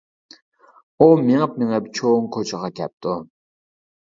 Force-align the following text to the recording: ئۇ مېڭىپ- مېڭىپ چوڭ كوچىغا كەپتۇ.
ئۇ 1.03 1.09
مېڭىپ- 1.27 1.53
مېڭىپ 1.63 1.91
چوڭ 1.99 2.27
كوچىغا 2.37 2.73
كەپتۇ. 2.81 3.17